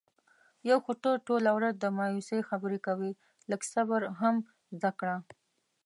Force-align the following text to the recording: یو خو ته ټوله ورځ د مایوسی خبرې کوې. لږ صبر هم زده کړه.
یو 0.69 0.77
خو 0.83 0.93
ته 1.03 1.09
ټوله 1.25 1.49
ورځ 1.57 1.73
د 1.79 1.85
مایوسی 1.97 2.39
خبرې 2.49 2.79
کوې. 2.87 3.11
لږ 3.51 3.61
صبر 3.73 4.01
هم 4.19 4.35
زده 4.77 4.91
کړه. 4.99 5.17